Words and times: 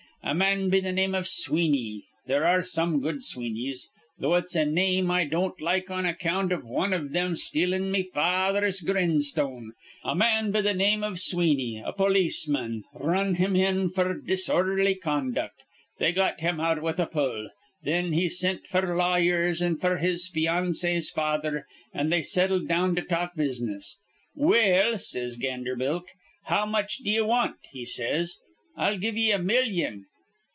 A 0.23 0.35
man 0.35 0.69
be 0.69 0.79
th' 0.79 0.93
name 0.93 1.15
iv 1.15 1.27
Sweeney, 1.27 2.03
there 2.27 2.45
are 2.45 2.61
some 2.61 3.01
good 3.01 3.23
Sweeneys, 3.23 3.87
though 4.19 4.35
it's 4.35 4.55
a 4.55 4.65
name 4.67 5.09
I 5.09 5.23
don't 5.25 5.59
like 5.59 5.89
on 5.89 6.05
account 6.05 6.51
iv 6.51 6.63
wan 6.63 6.93
iv 6.93 7.09
thim 7.11 7.35
stealin' 7.35 7.91
me 7.91 8.03
fa 8.13 8.49
ather's 8.51 8.81
grin'stone, 8.81 9.71
a 10.03 10.13
man 10.13 10.51
be 10.51 10.61
th' 10.61 10.75
name 10.75 11.03
iv 11.03 11.19
Sweeney, 11.19 11.81
a 11.83 11.91
polisman, 11.91 12.83
r 12.93 13.09
run 13.09 13.35
him 13.35 13.55
in 13.55 13.89
f'r 13.89 14.23
disordherly 14.23 14.93
conduct. 14.93 15.63
They 15.97 16.11
got 16.13 16.39
him 16.39 16.59
out 16.59 16.83
with 16.83 16.99
a 16.99 17.07
pull. 17.07 17.49
Thin 17.83 18.13
he 18.13 18.29
sint 18.29 18.65
f'r 18.67 18.95
lawyers 18.95 19.59
an' 19.59 19.77
f'r 19.77 19.99
his 19.99 20.29
financee's 20.29 21.09
father, 21.09 21.65
an' 21.95 22.09
they 22.09 22.21
settled 22.21 22.67
down 22.67 22.95
to 22.95 23.01
talk 23.01 23.35
business. 23.35 23.97
'Well,' 24.35 24.99
says 24.99 25.37
Ganderbilk, 25.37 26.05
'how 26.43 26.67
much 26.67 26.99
d'ye 26.99 27.21
want?' 27.21 27.57
he 27.71 27.83
says. 27.85 28.37
'I'll 28.77 28.99
give 28.99 29.17
ye 29.17 29.31
a 29.31 29.39
millyon.' 29.39 30.05